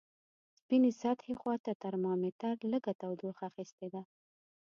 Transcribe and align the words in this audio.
سپینې 0.59 0.91
سطحې 1.01 1.33
خواته 1.41 1.71
ترمامتر 1.83 2.55
لږه 2.71 2.93
تودوخه 3.01 3.43
اخستې 3.49 3.87
ده. 3.93 4.01